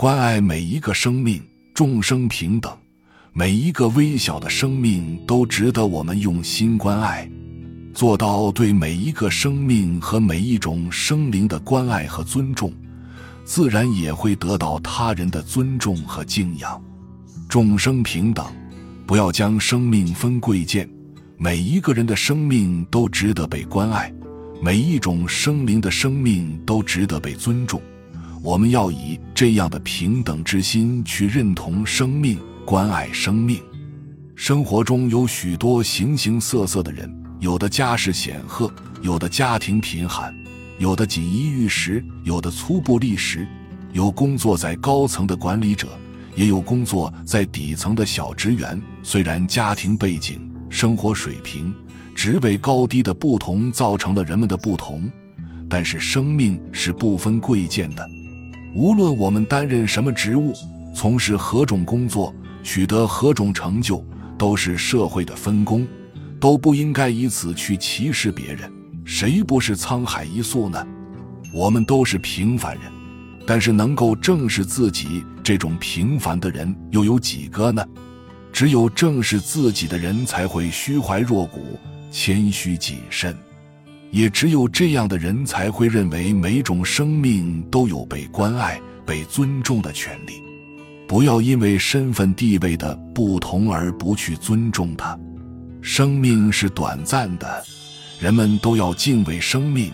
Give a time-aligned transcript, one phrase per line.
[0.00, 1.42] 关爱每一个生命，
[1.74, 2.74] 众生平等，
[3.34, 7.30] 每一个微小的生命都值得我们用心关爱。
[7.92, 12.72] 做到对每一个生命和每一种生灵的关爱和尊重，
[13.44, 16.82] 自然也会得到他人的尊重和敬仰。
[17.46, 18.46] 众生平等，
[19.06, 20.88] 不要将生命分贵贱，
[21.36, 24.10] 每一个人的生命都值得被关爱，
[24.62, 27.78] 每一种生灵的生命都值得被尊重。
[28.42, 33.60] 我们要以这样的平等之心去认同生命，关爱生命。
[34.34, 37.14] 生活中有许多形形色色的人。
[37.38, 40.34] 有的家世显赫，有的家庭贫寒，
[40.78, 43.46] 有的锦衣玉食，有的粗布隶食，
[43.94, 45.88] 有工作在高层的管理者，
[46.34, 48.78] 也有工作在底层的小职员。
[49.02, 51.74] 虽然家庭背景、生活水平、
[52.14, 55.10] 职位高低的不同造成了人们的不同，
[55.66, 58.06] 但是生命是不分贵贱的。
[58.74, 60.54] 无论我们担任什么职务，
[60.94, 64.04] 从事何种工作，取得何种成就，
[64.38, 65.86] 都是社会的分工。
[66.38, 68.72] 都不应该以此去歧视别人，
[69.04, 70.86] 谁不是沧海一粟呢？
[71.52, 72.84] 我们都是平凡人，
[73.46, 77.84] 但是能够正视自己这种平凡的人又有几个呢？
[78.52, 81.78] 只有正视自己的人才会虚怀若谷、
[82.10, 83.36] 谦虚谨慎，
[84.10, 90.42] 也只有这样的人才会认为每种生命都有被关爱、被尊重的权利。
[91.06, 95.18] 不要因为身份地位的不同而不去尊重它。
[95.82, 97.64] 生命是短暂的，
[98.20, 99.92] 人们都要敬畏生命，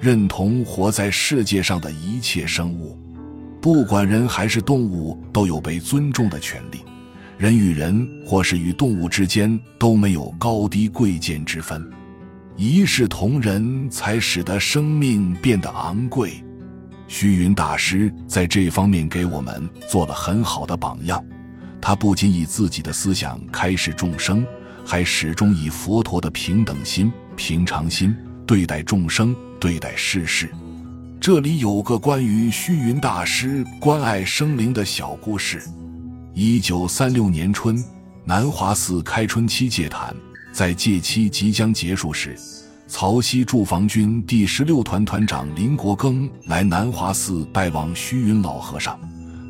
[0.00, 2.98] 认同活在世界上的一切生物，
[3.62, 6.80] 不管人还是动物，都有被尊重的权利。
[7.38, 11.88] 人与人或是与动物之间都没有高低贵贱之分，
[12.58, 16.44] 一视同仁才使得生命变得昂贵。
[17.06, 21.24] 虚云大师在这方面给我们做了很好的榜样，
[21.80, 24.44] 他不仅以自己的思想开示众生。
[24.84, 30.50] 还始终以佛陀的平等心、平常心对待众生、对待世事。
[31.20, 35.62] 这里有个关于虚云大师关爱生灵的小故事。
[36.32, 37.84] 一九三六年春，
[38.24, 40.16] 南华寺开春期戒坛，
[40.58, 42.36] 在戒期即将结束时，
[42.88, 48.98] 曹溪驻防军第十六团团长林国庚来南华寺拜望虚云老和尚。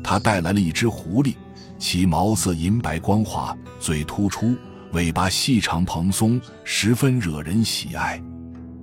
[0.03, 1.33] 他带来了一只狐狸，
[1.79, 4.55] 其毛色银白光滑，嘴突出。
[4.91, 8.21] 尾巴细长蓬松，十分惹人喜爱。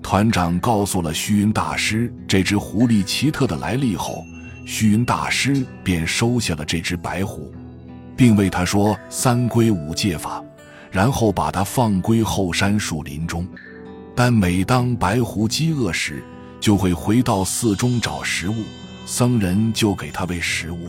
[0.02, 4.24] 团长告诉了虚云大师这只狐狸奇特的来历后，
[4.64, 7.54] 虚云大师便收下了这只白狐，
[8.16, 10.42] 并为他说三归五戒法，
[10.96, 13.46] 然后把它放归后山树林中。
[14.14, 16.24] 但每当白狐饥饿时，
[16.58, 18.64] 就会回到寺中找食物，
[19.04, 20.88] 僧人就给他喂食物。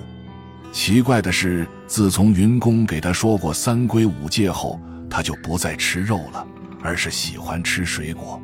[0.72, 4.80] 奇怪的是，自从云公给他说过三规五戒后，
[5.10, 6.48] 他就不再吃肉了，
[6.82, 8.42] 而是喜欢吃水果。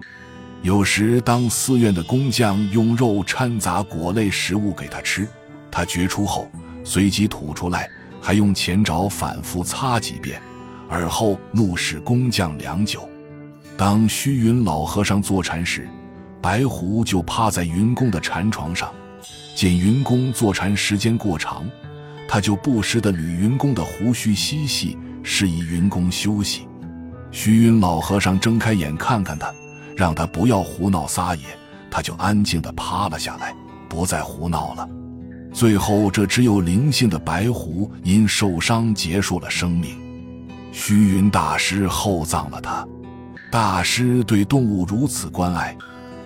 [0.63, 5.25] 有时，当寺院的工匠用肉掺杂果类食物给他吃，
[5.71, 6.51] 他掘出后
[6.83, 7.89] 随即吐出来，
[8.21, 10.41] 还用前爪反复擦几遍，
[10.89, 13.07] 而后怒视工匠良久。
[13.77, 15.87] 当虚云老和尚坐禅时，
[16.41, 18.91] 白狐就趴在云公的禅床上，
[19.55, 21.65] 见云公坐禅时间过长，
[22.27, 24.97] 他就不时地捋云公的胡须嬉戏。
[25.25, 26.67] 示意云公休息，
[27.31, 29.49] 虚云老和尚睁开眼看看他，
[29.95, 31.43] 让他不要胡闹撒野，
[31.89, 33.55] 他就安静地趴了下来，
[33.87, 34.85] 不再胡闹了。
[35.53, 39.95] 最后，这只有灵性的白狐因受伤结束了生命。
[40.73, 42.85] 虚云大师厚葬了他。
[43.51, 45.77] 大师对动物如此关爱，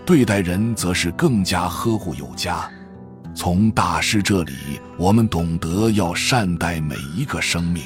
[0.06, 2.68] 对待人则是更加呵护有加。
[3.36, 4.54] 从大师这里，
[4.98, 7.84] 我们懂得要善待每一个生命。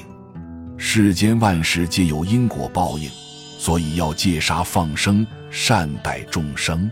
[0.78, 3.10] 世间万事皆有因果报应，
[3.58, 6.90] 所以要戒杀放生，善待众生，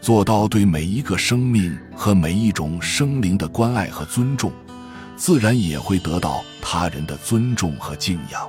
[0.00, 4.50] 做到对每一个生命和每一种生灵的关爱和尊重，
[5.14, 8.48] 自然也会得到他人的尊重和敬仰。